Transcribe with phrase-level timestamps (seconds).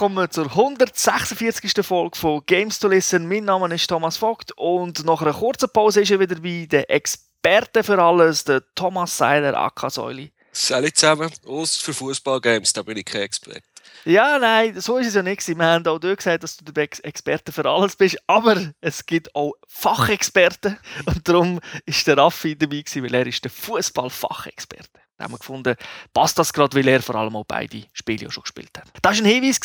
[0.00, 1.84] Willkommen zur 146.
[1.84, 3.28] Folge von Games to Listen.
[3.28, 6.88] Mein Name ist Thomas Vogt und nach einer kurzen Pause ist er wieder bei der
[6.88, 10.32] Experte für alles, der Thomas Seiler, AK Säuli.
[10.52, 13.60] Salut zusammen, aus für Fußballgames, da bin ich kein Experte.
[14.06, 15.46] Ja, nein, so ist es ja nicht.
[15.46, 19.34] Wir haben auch dort gesagt, dass du der Experte für alles bist, aber es gibt
[19.34, 24.98] auch Fachexperten und darum ist der Raffi dabei weil er ist der Fußballfachexperte.
[25.20, 25.76] Da haben wir gefunden,
[26.14, 28.86] passt das gerade, weil er vor allem auch beide Spiele schon gespielt hat.
[29.02, 29.60] Das war ein Hinweis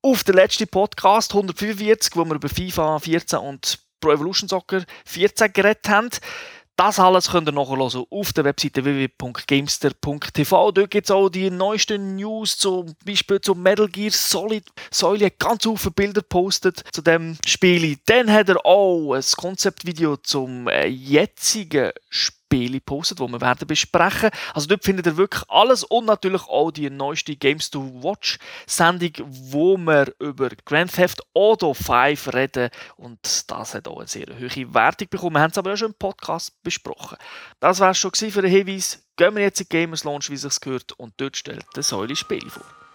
[0.00, 5.52] auf den letzten Podcast 145, wo wir über FIFA 14 und Pro Evolution Soccer 14
[5.52, 6.08] geredet haben.
[6.76, 10.72] Das alles könnt ihr nachhören auf der Webseite www.gamester.tv.
[10.72, 14.64] Dort gibt es auch die neuesten News, zum Beispiel zum Metal Gear Solid.
[14.90, 17.98] Säule ganz viele Bilder postet zu dem Spiel.
[18.06, 24.30] Dann hat er auch ein Konzeptvideo zum jetzigen Spiel Spiele gepostet, die wir werden besprechen.
[24.54, 29.12] Also dort findet ihr wirklich alles und natürlich auch die neueste Games to Watch Sendung,
[29.26, 33.18] wo wir über Grand Theft Auto 5 reden und
[33.50, 35.34] das hat auch eine sehr hohe Wertung bekommen.
[35.34, 37.18] Wir haben es aber auch schon im Podcast besprochen.
[37.58, 39.02] Das war es schon für den Hinweis.
[39.16, 42.48] Gehen wir jetzt in Gamers Launch, wie es gehört und dort stellt der Säule Spiel
[42.48, 42.85] vor.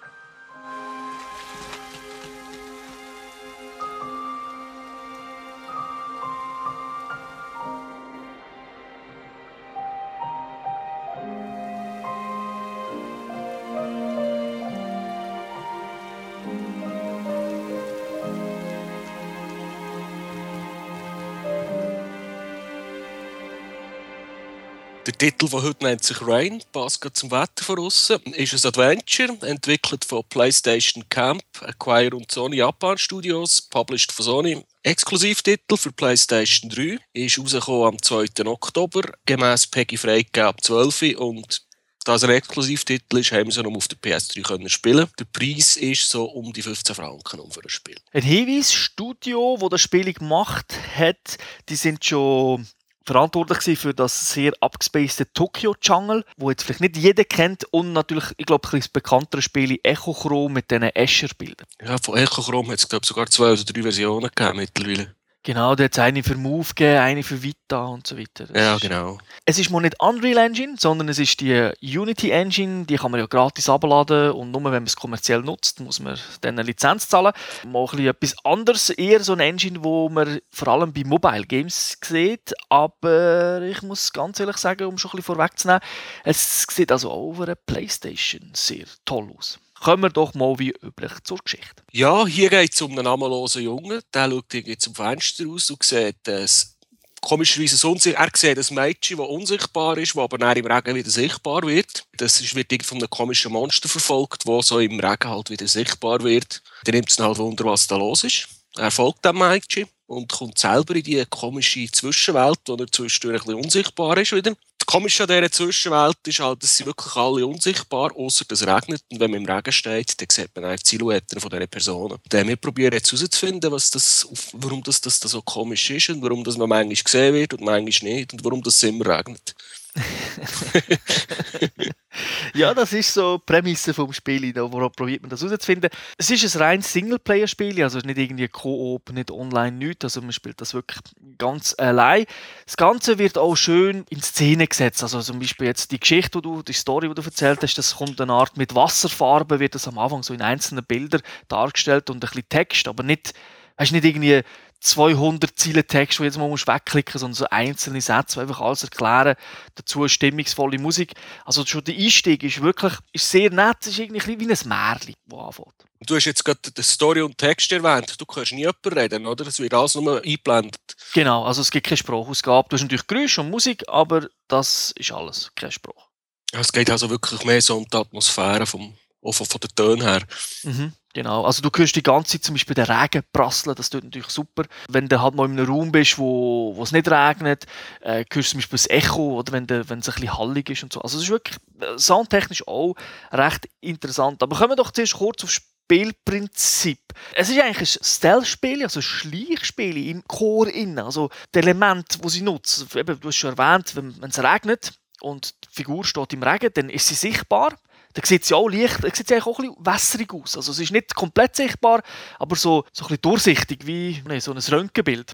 [25.12, 28.22] Der Titel von heute nennt sich Rain, passt zum Wetter von außen.
[28.34, 34.64] Ist ein Adventure, entwickelt von PlayStation Camp, Acquire und Sony Japan Studios, published von Sony.
[34.84, 38.46] Exklusivtitel für PlayStation 3 ist rausgekommen am 2.
[38.46, 41.62] Oktober, gemäß Peggy freigegeben ab 12 und
[42.06, 45.10] da es ein Exklusivtitel ist, haben sie noch auf der PS3 können spielen.
[45.20, 47.98] Der Preis ist so um die 15 Franken für ein Spiel.
[48.14, 52.66] Ein Hinweis: Studio, wo das Spiel gemacht hat, die sind schon
[53.06, 58.26] verantwortlich für das sehr abgespacede Tokyo Jungle, wo jetzt vielleicht nicht jeder kennt und natürlich,
[58.38, 61.68] ich glaube, ein das bekanntere Spiel Echochrome mit diesen Escher-Bildern.
[61.84, 65.16] Ja, von Echochrome hat es, glaube ich, sogar zwei oder drei Versionen gegeben mittlerweile.
[65.44, 68.46] Genau, da hat es eine für Move gegeben, eine für Vita und so weiter.
[68.46, 69.18] Das ja, genau.
[69.44, 73.20] Es ist mal nicht Unreal Engine, sondern es ist die Unity Engine, die kann man
[73.20, 77.10] ja gratis abladen und nur wenn man es kommerziell nutzt, muss man dann eine Lizenz
[77.10, 77.34] zahlen.
[77.66, 81.98] Mal ein etwas anderes, eher so eine Engine, wo man vor allem bei Mobile Games
[82.04, 85.82] sieht, aber ich muss ganz ehrlich sagen, um schon ein bisschen vorwegzunehmen,
[86.24, 89.60] es sieht also auch auf einer Playstation sehr toll aus.
[89.82, 91.84] Kommen wir doch mal wie üblich zur Geschichte.
[91.92, 94.00] Ja, hier geht es um einen namenlosen Jungen.
[94.14, 96.78] Der schaut irgendwie zum Fenster raus und sieht es
[97.20, 98.22] komischerweise unsichtbar.
[98.22, 102.06] Er sieht ein Mädchen, das unsichtbar ist, das aber dann im Regen wieder sichtbar wird.
[102.18, 106.62] Das wird von einem komischen Monster verfolgt, das so im Regen halt wieder sichtbar wird.
[106.84, 108.50] Dann nimmt es halt Wunder, was da los ist.
[108.78, 113.48] Er folgt dem Mädchen und kommt selber in die komische Zwischenwelt, wo er zwischendurch ein
[113.48, 114.54] bisschen unsichtbar ist wieder.
[114.82, 118.68] Das Komische an dieser Zwischenwelt ist halt, dass sie wirklich alle unsichtbar, außer dass es
[118.68, 119.04] regnet.
[119.12, 122.18] Und wenn man im Regen steht, dann sieht man einfach die Silhouetten von diesen Personen.
[122.32, 126.58] Wir probieren jetzt herauszufinden, was das, warum das, das so komisch ist und warum das
[126.58, 129.54] man manchmal gesehen wird und manchmal nicht und warum das immer regnet.
[132.54, 135.90] ja, das ist so die Prämisse vom Spiel, wo probiert man das herauszufinden.
[136.18, 140.06] Es ist ein reines Singleplayer-Spiel, also nicht irgendwie Koop, nicht online, nichts.
[140.06, 141.02] Also man spielt das wirklich
[141.38, 142.26] ganz allein.
[142.66, 145.04] Das Ganze wird auch schön in Szene gesetzt.
[145.04, 147.98] Also zum Beispiel jetzt die Geschichte, die, du, die Story, die du erzählt hast, das
[147.98, 152.18] kommt eine Art mit Wasserfarben, wird das am Anfang so in einzelnen Bildern dargestellt und
[152.18, 153.34] ein bisschen Text, aber nicht,
[153.82, 154.42] weißt, nicht irgendwie
[154.82, 158.84] 200 Ziele Text, wo jetzt mal musst wegklicken, sondern so einzelne Sätze, die einfach alles
[158.84, 159.36] erklären.
[159.76, 161.14] Dazu stimmungsvolle Musik.
[161.46, 163.78] Also schon der Einstieg ist wirklich ist sehr nett.
[163.82, 165.76] Es ist irgendwie wie ein Märchen, das anfängt.
[166.08, 168.20] Du hast jetzt gerade die Story und Text erwähnt.
[168.20, 169.46] Du kannst nie jemanden reden, oder?
[169.46, 170.82] Es wird alles nur eingeblendet.
[171.14, 172.70] Genau, also es gibt keine Sprachausgabe.
[172.70, 176.08] Du hast natürlich Geräusche und Musik, aber das ist alles, kein Spruch.
[176.54, 180.02] Es geht also wirklich mehr so um die Atmosphäre, vom, auch von, von den Tönen
[180.02, 180.22] her.
[180.64, 180.94] Mhm.
[181.14, 184.30] Genau, also du hörst die ganze Zeit zum Beispiel den Regen prasseln, das tut natürlich
[184.30, 184.64] super.
[184.88, 187.66] Wenn du halt mal in einem Raum bist, wo, wo es nicht regnet,
[188.00, 190.70] äh, hörst du zum Beispiel das Echo, oder wenn, de, wenn es ein bisschen hallig
[190.70, 191.02] ist und so.
[191.02, 192.96] Also es ist wirklich äh, soundtechnisch auch
[193.32, 194.42] recht interessant.
[194.42, 197.00] Aber kommen wir doch zuerst kurz aufs Spielprinzip.
[197.36, 201.00] Es ist eigentlich ein Stealth-Spiel, also ein Schleichspiel im Chor innen.
[201.00, 202.40] Also die Elemente, die sie.
[202.40, 206.90] Eben, du hast schon erwähnt, wenn es regnet und die Figur steht im Regen, dann
[206.90, 207.76] ist sie sichtbar
[208.14, 210.56] Da sieht es ja auch leicht, sieht eigentlich auch ein bisschen wässrig aus.
[210.58, 212.02] Also es ist nicht komplett sichtbar,
[212.40, 215.34] aber so, so ein bisschen durchsichtig, wie nee, so ein Röntgenbild.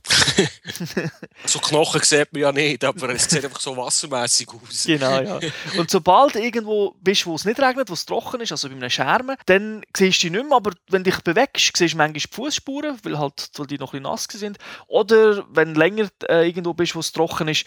[1.45, 4.83] so Knochen sieht man ja nicht, aber es sieht einfach so wassermäßig aus.
[4.85, 5.39] genau, ja.
[5.77, 8.75] Und sobald du irgendwo bist, wo es nicht regnet, wo es trocken ist, also bei
[8.75, 11.97] einem Schermen, dann siehst du dich nicht mehr, aber wenn du dich bewegst, siehst du
[11.97, 14.57] manchmal die Fußspuren, weil, halt, weil die noch ein bisschen nass sind.
[14.87, 17.65] Oder wenn du länger äh, irgendwo bist, wo es trocken ist,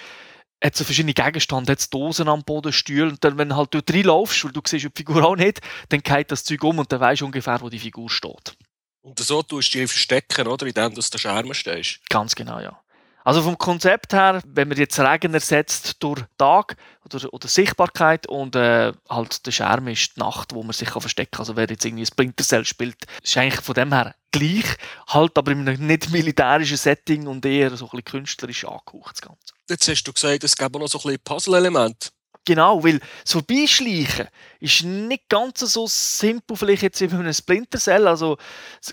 [0.63, 3.93] hat so verschiedene Gegenstände, hat Dosen am Boden, Stühle und dann, wenn du halt dort
[3.93, 7.01] reinlaufst, weil du siehst die Figur auch nicht, dann geht das Zeug um und dann
[7.01, 8.57] weißt du ungefähr, wo die Figur steht.
[9.03, 10.67] Und so tust du die verstecken, oder?
[10.67, 12.01] Indem du der Scherm stehst.
[12.09, 12.80] Ganz genau, ja.
[13.25, 18.57] Also vom Konzept her, wenn man jetzt Regen ersetzt durch Tag oder, oder Sichtbarkeit und
[18.57, 21.41] äh, halt der Scherm ist die Nacht, wo man sich kann verstecken kann.
[21.41, 24.77] Also wer jetzt irgendwie Splinter Cell spielt, ist eigentlich von dem her gleich,
[25.09, 29.23] halt aber in einem nicht militärischen Setting und eher so ein bisschen künstlerisch angehaucht das
[29.23, 29.55] Ganze.
[29.69, 32.11] Jetzt hast du gesagt, es gäbe noch so ein bisschen Puzzle-Elemente.
[32.47, 34.29] Genau, weil so Beischleichen
[34.61, 38.09] ist nicht ganz so simpel, vielleicht jetzt bei einem Splinter Cell.
[38.09, 38.39] Also,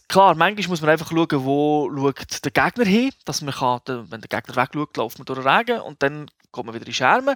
[0.09, 4.21] klar, manchmal muss man einfach schauen, wo schaut der Gegner hin, dass man kann, wenn
[4.21, 7.35] der Gegner wegschaut, läuft man durch den Regen und dann kommt man wieder in Schermen.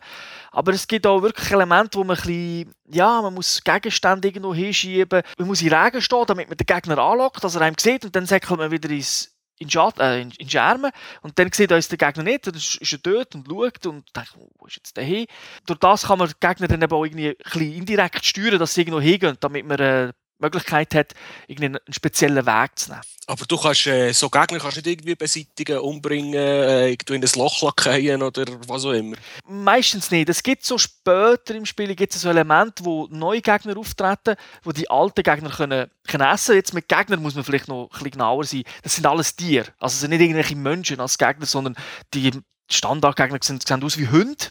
[0.51, 4.53] Aber es gibt auch wirklich Elemente, wo man ein bisschen, ja, man muss Gegenstände irgendwo
[4.53, 5.21] hinschieben.
[5.37, 8.15] Man muss in Regen stehen, damit man den Gegner anlockt, dass er einem sieht und
[8.15, 9.31] dann säckelt man wieder ins
[9.61, 10.91] in, Schad äh, in, in Schermen
[11.21, 14.35] und dann sieht uns der Gegner nicht, dann ist er dort und schaut und denkt,
[14.57, 15.27] wo ist jetzt der hin?
[15.65, 18.73] Durch das kann man den Gegner dann eben auch irgendwie ein bisschen indirekt steuern, dass
[18.73, 21.13] sie irgendwo hingehen, damit man äh, Möglichkeit hat,
[21.49, 23.01] einen speziellen Weg zu nehmen.
[23.27, 27.61] Aber du kannst äh, so Gegner kannst nicht irgendwie beseitigen, umbringen, äh, in ein Loch
[27.61, 29.15] lackieren oder was auch immer?
[29.47, 30.27] Meistens nicht.
[30.27, 34.71] Es gibt so später im Spiel gibt es so Elemente, wo neue Gegner auftreten, wo
[34.71, 38.11] die alten Gegner können, können essen Jetzt mit Gegnern muss man vielleicht noch ein bisschen
[38.11, 38.63] genauer sein.
[38.83, 39.67] Das sind alles Tiere.
[39.79, 41.75] Also es sind nicht irgendwelche Menschen als Gegner, sondern
[42.13, 42.31] die
[42.69, 44.47] Standardgegner sehen, sehen aus wie Hunde.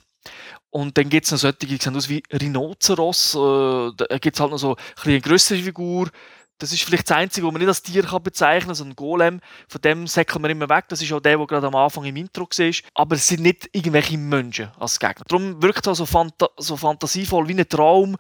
[0.71, 3.35] Und dann gibt es noch solche, die sehen aus wie Rhinoceros.
[3.35, 6.09] Äh, da gibt es halt noch so eine größere Figur.
[6.61, 8.95] Das ist vielleicht das Einzige, wo man nicht als Tier kann bezeichnen kann, so ein
[8.95, 9.41] Golem.
[9.67, 10.85] Von dem säckeln wir immer weg.
[10.89, 12.75] Das ist auch der, der gerade am Anfang im Intro war.
[12.95, 15.25] Aber es sind nicht irgendwelche Menschen als Gegner.
[15.27, 18.15] Darum wirkt es so, Fanta so fantasievoll wie ein Traum,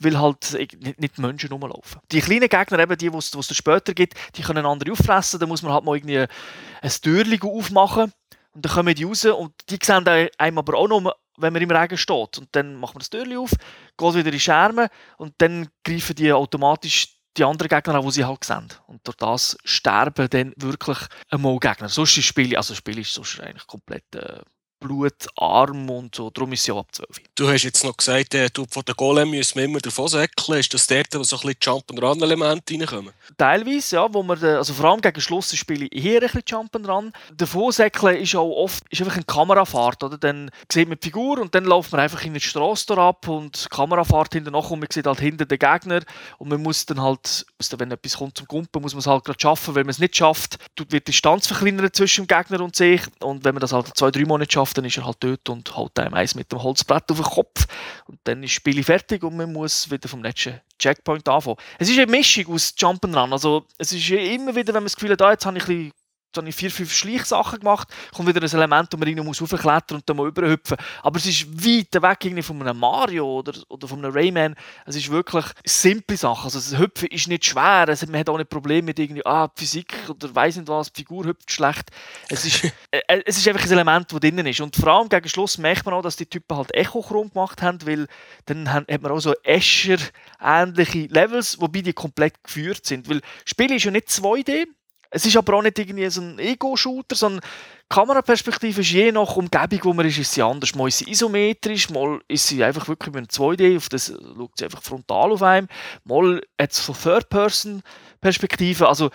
[0.00, 2.00] weil halt nicht, nicht Menschen rumlaufen.
[2.10, 5.38] Die kleinen Gegner, eben die, die es später gibt, die können andere auffressen.
[5.38, 8.12] Da muss man halt mal irgendwie ein Türchen aufmachen.
[8.54, 10.04] Und dann kommen die raus und die sehen
[10.36, 12.38] einem aber auch noch wenn man im Regen steht.
[12.38, 16.16] Und dann macht man das Türchen auf, geht wieder in die Scherme und dann greifen
[16.16, 18.68] die automatisch die anderen Gegner an, die sie halt sehen.
[18.86, 20.98] Und durch das sterben dann wirklich
[21.30, 21.88] einmal Gegner.
[21.88, 24.40] Sonst ist das Spiel, also das Spiel ist sonst eigentlich komplett äh,
[24.84, 26.30] blutarm und so.
[26.30, 27.08] Darum ist es ja ab 12.
[27.34, 30.60] Du hast jetzt noch gesagt, äh, du, von den Golem müssen wir immer davon säckeln.
[30.60, 33.12] Ist das dort, wo so ein bisschen Jump-and-Run-Elemente reinkommen?
[33.38, 34.12] Teilweise, ja.
[34.12, 37.12] Wo man, also vor allem gegen Schluss spiele ich eher ein bisschen Jump-and-Run.
[37.34, 40.02] Davon säckeln ist auch oft ist einfach eine Kamerafahrt.
[40.04, 40.18] Oder?
[40.18, 43.64] Dann sieht man die Figur und dann läuft man einfach in die Straße ab und
[43.64, 46.00] die Kamerafahrt hinten nach und man sieht halt hinter den Gegner
[46.38, 47.46] und man muss dann halt,
[47.78, 49.74] wenn etwas kommt zum Gumpen, muss man es halt gerade schaffen.
[49.74, 53.44] Wenn man es nicht schafft, wird die Distanz verkleinert zwischen dem Gegner und sich und
[53.44, 55.98] wenn man das halt zwei, drei Monate schafft, dann ist er halt dort und haut
[55.98, 57.66] einem eins mit dem Holzbrett auf den Kopf.
[58.06, 61.56] Und dann ist das Spiel fertig und man muss wieder vom letzten Checkpoint anfangen.
[61.78, 63.32] Es ist eine Mischung aus Jump'n'Run.
[63.32, 65.66] Also es ist immer wieder, wenn man das Gefühl hat, ah, jetzt habe ich ein
[65.66, 65.92] bisschen
[66.36, 69.40] dann habe ich vier, fünf Schleichsachen gemacht, kommt wieder ein Element, wo man rein muss
[69.40, 70.76] raufklettern und dann mal überhüpfen.
[71.02, 74.54] Aber es ist weit weg irgendwie von einem Mario oder, oder von einem Rayman.
[74.86, 76.44] Es ist wirklich simple Sachen.
[76.44, 79.48] Also das Hüpfen ist nicht schwer, also man hat auch nicht Probleme mit irgendwie, ah,
[79.54, 81.90] Physik oder weiß nicht was, die Figur hüpft schlecht.
[82.28, 84.60] Es ist, äh, äh, es ist einfach ein Element, das drinnen ist.
[84.60, 87.78] Und vor allem gegen Schluss merkt man auch, dass die Typen halt Echo-Chrom gemacht haben,
[87.86, 88.06] weil
[88.46, 93.08] dann hat man auch so Escher-ähnliche Levels, wobei die komplett geführt sind.
[93.08, 94.66] Weil das Spiel ist ja nicht 2D,
[95.14, 99.36] es ist aber auch nicht irgendwie so ein Ego-Shooter, sondern die Kameraperspektive ist je nach
[99.36, 100.74] Umgebung, wo man ist, ist sie anders.
[100.74, 104.58] Mal ist sie isometrisch, mal ist sie einfach wirklich mit einem 2D, auf das schaut
[104.58, 105.68] sie einfach frontal auf einem,
[106.04, 109.10] mal hat es so Third-Person-Perspektive, also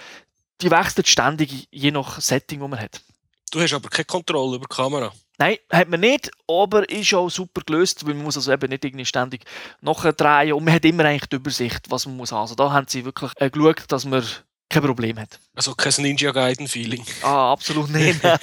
[0.62, 3.01] die wechselt ständig, je nach Setting, das man hat.
[3.51, 5.12] Du hast aber keine Kontrolle über die Kamera.
[5.38, 8.86] Nein, hat man nicht, aber ist auch super gelöst, weil man muss also eben nicht
[8.86, 9.44] irgendwie ständig
[9.82, 12.41] nachdrehen und man hat immer eigentlich die Übersicht, was man muss haben.
[12.41, 14.24] Also da haben sie wirklich äh, geschaut, dass man
[14.70, 15.40] kein Problem hat.
[15.56, 17.04] Also kein Ninja Gaiden-Feeling?
[17.24, 18.24] Ah, absolut nicht.
[18.24, 18.40] das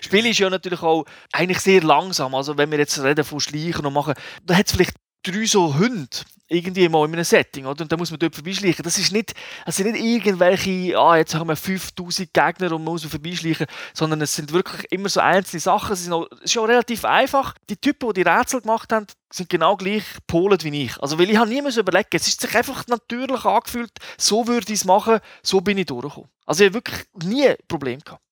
[0.00, 2.34] Spiel ist ja natürlich auch eigentlich sehr langsam.
[2.34, 4.96] Also wenn wir jetzt reden von Schleichen und machen, da hat es vielleicht
[5.30, 6.08] drei so Hunde
[6.48, 7.82] irgendwie mal in einem Setting, oder?
[7.82, 8.82] Und da muss man dort vorbeischleichen.
[8.82, 9.34] Das ist nicht,
[9.66, 14.34] sind nicht irgendwelche, ah, jetzt haben wir 5000 Gegner und man muss vorbeischleichen, sondern es
[14.34, 15.92] sind wirklich immer so einzelne Sachen.
[15.92, 17.54] Es ist, auch, es ist auch relativ einfach.
[17.68, 20.98] Die Typen, die die Rätsel gemacht haben, sind genau gleich polet wie ich.
[21.02, 24.80] Also, weil ich habe nie überlegen, es ist sich einfach natürlich angefühlt, so würde ich
[24.80, 26.30] es machen, so bin ich durchgekommen.
[26.46, 28.22] Also, ich habe wirklich nie ein Problem gehabt.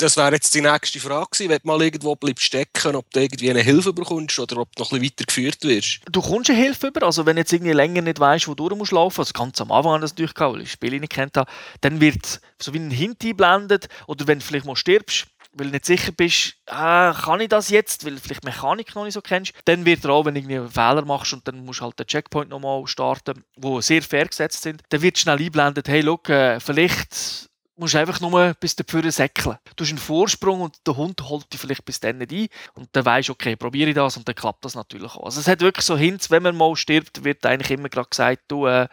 [0.00, 3.20] Das wäre jetzt die nächste Frage gewesen, wenn du mal irgendwo bleibst stecken, ob du
[3.20, 6.00] irgendwie eine Hilfe bekommst oder ob du noch ein bisschen weiter geführt wirst.
[6.10, 8.74] Du kommst eine Hilfe über, also wenn du jetzt irgendwie länger nicht weißt, wo du
[8.76, 11.50] musst laufen, also ganz am Anfang das natürlich weil ich das Spiel nicht kennt habe,
[11.82, 15.72] dann wird so wie ein Hint eingeblendet oder wenn du vielleicht mal stirbst, weil du
[15.72, 19.20] nicht sicher bist, ah, kann ich das jetzt, weil du vielleicht Mechanik noch nicht so
[19.20, 21.84] kennst, dann wird er auch, wenn du irgendwie einen Fehler machst und dann musst du
[21.84, 26.00] halt den Checkpoint nochmal starten, wo sehr fair gesetzt sind, dann wird schnell eingeblendet, hey,
[26.00, 27.49] look, äh, vielleicht
[27.80, 29.58] musst einfach nur bis dafür säckeln.
[29.74, 32.88] Du hast einen Vorsprung und der Hund holt dich vielleicht bis dann nicht ein und
[32.92, 35.24] dann weisst du, okay, probiere ich das und dann klappt das natürlich auch.
[35.24, 38.42] Also es hat wirklich so Hints, wenn man mal stirbt, wird eigentlich immer gerade gesagt,
[38.48, 38.86] du äh,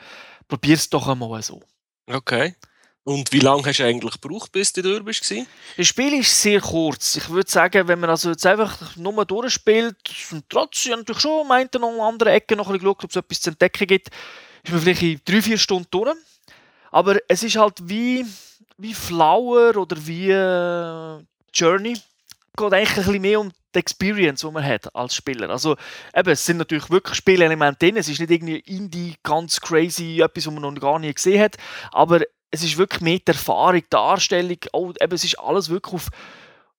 [0.63, 1.61] es doch einmal so.
[2.07, 2.55] Okay.
[3.03, 5.33] Und wie lange hast du eigentlich gebraucht, bis du durch bist?
[5.77, 7.15] Das Spiel ist sehr kurz.
[7.15, 9.95] Ich würde sagen, wenn man also jetzt einfach nur durchspielt
[10.31, 13.41] und trotzdem natürlich schon meint an anderen Ecken noch ein bisschen geschaut, ob es etwas
[13.41, 14.09] zu entdecken gibt,
[14.63, 16.15] ist man vielleicht in drei, vier Stunden durch.
[16.91, 18.25] Aber es ist halt wie
[18.77, 21.93] wie Flower oder wie äh, Journey.
[21.93, 25.49] Es geht eigentlich ein bisschen mehr um die Experience, die man hat als Spieler.
[25.49, 25.75] Also
[26.15, 27.97] eben, es sind natürlich wirklich Spielelemente drin.
[27.97, 31.57] Es ist nicht irgendwie Indie, ganz crazy, etwas, was man noch gar nie gesehen hat.
[31.91, 34.57] Aber es ist wirklich mehr die Erfahrung, die Darstellung.
[34.73, 36.07] Oh, eben, es ist alles wirklich auf,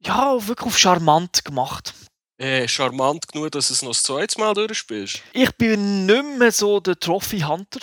[0.00, 1.94] ja, wirklich auf charmant gemacht.
[2.38, 5.22] Äh, charmant genug, dass du es noch das zweite Mal durchspielst?
[5.32, 7.80] Ich bin nicht mehr so der Trophy Hunter.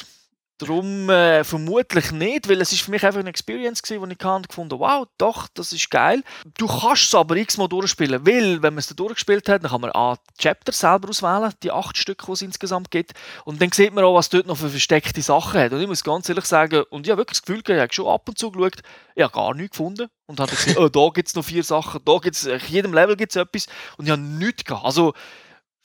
[0.57, 4.17] Darum äh, vermutlich nicht, weil es ist für mich einfach eine Experience gewesen, wo ich
[4.17, 6.23] kann gefunden wow, doch, das ist geil.
[6.57, 9.81] Du kannst es aber x-mal durchspielen, weil, wenn man es dann durchgespielt hat, dann kann
[9.81, 13.11] man A, Chapter selber auswählen, die acht Stücke, die es insgesamt gibt.
[13.43, 15.73] Und dann sieht man auch, was dort noch für versteckte Sachen hat.
[15.73, 18.07] Und ich muss ganz ehrlich sagen, und ich habe wirklich das Gefühl, ich habe schon
[18.07, 18.81] ab und zu geschaut,
[19.15, 20.07] ich habe gar nichts gefunden.
[20.27, 23.17] Und habe gesehen, oh, da gibt es noch vier Sachen, da gibt es, jedem Level
[23.17, 23.67] gibt es etwas.
[23.97, 24.85] Und ich habe nichts gehabt.
[24.85, 25.13] Also,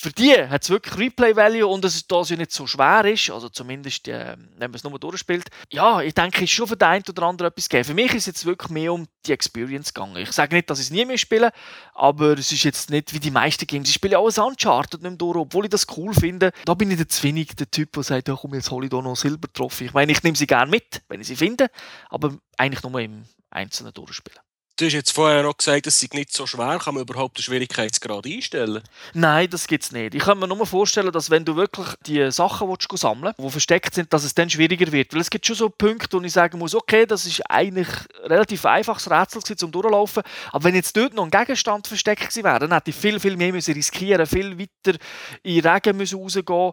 [0.01, 3.31] für die hat es wirklich Replay-Value und dass es da ja nicht so schwer ist,
[3.31, 5.51] also zumindest, äh, wenn man es nur durchspielt.
[5.71, 7.85] Ja, ich denke, es ist schon für den einen oder anderen etwas gegeben.
[7.85, 10.17] Für mich ist es jetzt wirklich mehr um die Experience gegangen.
[10.17, 11.53] Ich sage nicht, dass ich es nie mehr spiele,
[11.93, 13.91] aber es ist jetzt nicht wie die meisten Games.
[13.91, 16.53] Ich spiele alles Uncharted nicht mehr durch, obwohl ich das cool finde.
[16.65, 19.03] Da bin ich der Zwinnig, der Typ, der sagt, ja komm, jetzt hole ich da
[19.03, 19.85] noch Silbertrophy.
[19.85, 21.67] Ich meine, ich nehme sie gerne mit, wenn ich sie finde,
[22.09, 24.41] aber eigentlich nur im Einzelnen durchspielen.
[24.81, 26.79] Du hast jetzt vorher noch gesagt, es sei nicht so schwer.
[26.83, 28.83] Kann man überhaupt den Schwierigkeitsgrad einstellen?
[29.13, 30.15] Nein, das gibt es nicht.
[30.15, 33.51] Ich kann mir nur vorstellen, dass wenn du wirklich die Sachen willst, sammeln willst, die
[33.51, 35.13] versteckt sind, dass es dann schwieriger wird.
[35.13, 37.89] Weil es gibt schon so Punkte, wo ich sagen muss, okay, das ist eigentlich
[38.25, 40.23] ein relativ einfaches Rätsel zum Durchlaufen.
[40.51, 43.53] Aber wenn jetzt dort noch ein Gegenstand versteckt wäre, dann hätte ich viel, viel mehr
[43.53, 44.99] müssen riskieren viel weiter
[45.43, 46.73] in Regen müssen rausgehen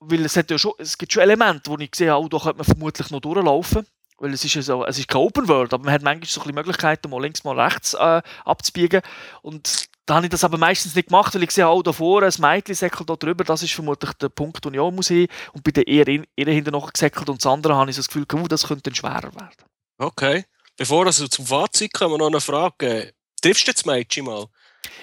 [0.00, 2.58] weil es, hat ja schon, es gibt schon Elemente, wo ich habe, oh, da könnte
[2.58, 3.86] man vermutlich noch durchlaufen.
[4.18, 6.42] Weil es ist ja so, es ist kein Open World, aber man hat manchmal so
[6.42, 9.02] ein Möglichkeiten, mal links, mal rechts äh, abzubiegen.
[9.42, 12.28] Und da habe ich das aber meistens nicht gemacht, weil ich sehe, auch da vorne,
[12.28, 15.26] ein Mädchen säckelt da drüber, das ist vermutlich der Punkt, den ich auch muss hin.
[15.52, 18.08] Und bei der eher, eher hinten noch gesäckelt und das andere habe ich so das
[18.08, 19.64] Gefühl, oh, das könnte dann schwerer werden.
[19.98, 20.44] Okay.
[20.76, 23.12] Bevor wir also zum Fazit kommen, noch eine Frage.
[23.42, 24.46] Triffst du das Mädchen mal?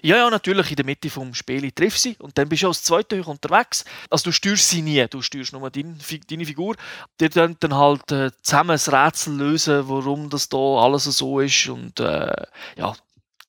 [0.01, 2.83] Ja, ja, natürlich in der Mitte vom Spiel triffst sie und dann bist du als
[2.83, 3.85] zweiter unterwegs.
[4.09, 5.95] Also du steuerst sie nie, du steuerst nur deine,
[6.29, 6.75] deine Figur.
[7.19, 11.67] Die dann, dann halt äh, zusammen ein Rätsel lösen, warum das da alles so ist
[11.67, 12.45] und äh,
[12.77, 12.95] ja,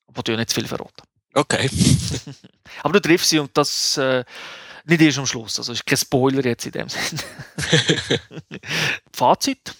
[0.07, 1.03] aber du nicht zu viel verraten.
[1.33, 1.69] Okay.
[2.83, 4.23] aber du triffst sie und das äh,
[4.85, 5.57] nicht erst am Schluss.
[5.57, 7.21] Also ist kein Spoiler jetzt in dem Sinne.
[9.13, 9.75] Fazit?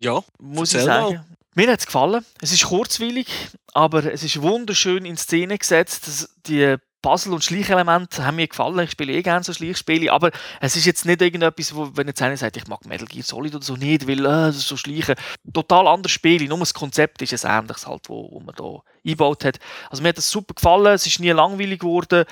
[0.00, 1.14] Ja, muss ich sagen.
[1.14, 1.24] Mal.
[1.54, 2.24] Mir hat es gefallen.
[2.40, 3.26] Es ist kurzweilig,
[3.74, 6.28] aber es ist wunderschön in Szene gesetzt.
[6.46, 8.78] Die Puzzle- und Schleichelemente haben mir gefallen.
[8.80, 10.30] Ich spiele eh gerne so Schleichspiele, aber
[10.60, 13.54] es ist jetzt nicht irgendetwas, wo, wenn jetzt einer sagt, ich mag Metal Gear Solid
[13.54, 15.14] oder so nicht, weil äh, so Schleichen.
[15.52, 19.44] Total anderes Spiel, nur das Konzept ist ein ähnliches halt, wo, wo man da eingebaut
[19.44, 19.58] hat.
[19.88, 22.26] Also mir hat das super gefallen, es ist nie langweilig geworden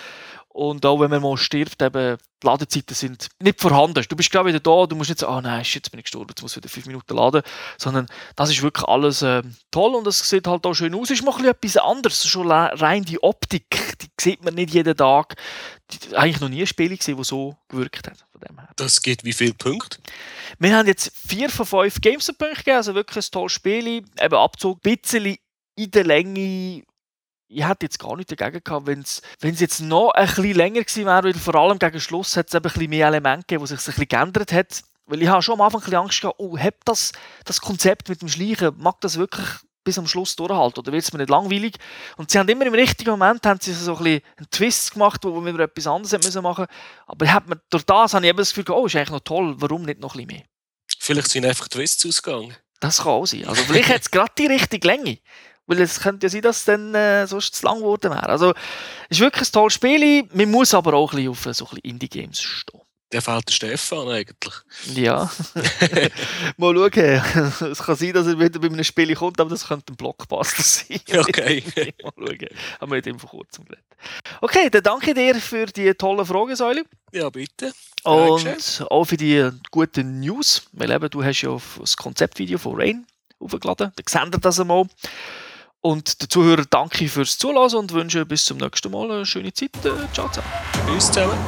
[0.58, 4.04] und auch wenn man mal stirbt, eben, die Ladezeiten sind nicht vorhanden.
[4.08, 6.04] Du bist gerade wieder da, du musst nicht sagen, ah oh nein, jetzt bin ich
[6.04, 7.42] gestorben, jetzt muss ich wieder fünf Minuten laden.
[7.76, 11.10] Sondern das ist wirklich alles äh, toll und es sieht halt auch schön aus.
[11.10, 12.26] Es ist mal etwas anderes.
[12.26, 15.36] Schon rein die Optik, die sieht man nicht jeden Tag.
[15.92, 18.26] Die, eigentlich noch nie ein Spiel gesehen, das so gewirkt hat.
[18.32, 18.68] Von dem her.
[18.74, 19.98] Das geht wie viele Punkte?
[20.58, 23.86] Wir haben jetzt vier von fünf Games-Punkte gegeben, also wirklich ein tolles Spiel.
[23.86, 25.36] Eben Abzug, ein bisschen
[25.76, 26.82] in der Länge
[27.48, 31.06] ich hätte jetzt gar nicht dagegen gehabt, wenn es jetzt noch ein bisschen länger gewesen
[31.06, 33.78] wäre, weil vor allem gegen Schluss hat es ein bisschen mehr Elemente gegeben, wo sich
[33.78, 34.82] ein bisschen geändert hat.
[35.06, 37.12] Weil ich habe schon am Anfang ein bisschen Angst gehabt, oh, hat das,
[37.44, 39.46] das Konzept mit dem Schleichen, mag das wirklich
[39.82, 41.76] bis am Schluss durchhalten oder wird es mir nicht langweilig?
[42.18, 45.24] Und sie haben immer im richtigen Moment haben sie so ein bisschen einen Twist gemacht,
[45.24, 46.66] wo wir etwas anderes müssen machen
[47.06, 49.54] Aber hat man, durch das habe ich eben das Gefühl, oh, ist eigentlich noch toll,
[49.56, 50.46] warum nicht noch ein bisschen mehr?
[50.98, 52.54] Vielleicht sind einfach Twists ausgegangen.
[52.80, 53.46] Das kann auch sein.
[53.46, 55.18] Also vielleicht hat es gerade die richtige Länge.
[55.68, 58.28] Weil es könnte ja sein, dass es dann äh, sonst zu lang geworden wäre.
[58.28, 58.50] Also,
[59.08, 60.24] es ist wirklich ein tolles Spiel.
[60.32, 62.80] Man muss aber auch ein bisschen auf so Indie-Games stehen.
[63.12, 64.54] Der fällt der Stefan eigentlich.
[64.94, 65.30] Ja.
[66.58, 67.52] Mal schauen.
[67.72, 70.62] Es kann sein, dass er wieder bei einem Spiel kommt, aber das könnte ein Blockbuster
[70.62, 71.00] sein.
[71.18, 71.62] Okay.
[72.02, 72.48] Mal schauen.
[72.80, 73.84] Haben wir mit ihm vor kurzem geredet.
[74.40, 76.84] Okay, dann danke dir für die tollen Fragen, Säule.
[77.12, 77.72] Ja, bitte.
[78.04, 78.86] Und Dankeschön.
[78.88, 80.62] auch für die guten News.
[80.72, 83.06] Weil eben, du hast ja das Konzeptvideo von Rain
[83.38, 83.92] aufgeladen.
[83.96, 84.84] Dann wir das einmal.
[85.88, 89.54] Und den Zuhörern danke ich fürs Zuhören und wünsche bis zum nächsten Mal eine schöne
[89.54, 89.70] Zeit.
[89.84, 90.46] Äh, ciao zusammen.
[90.86, 91.38] Tschüss zusammen.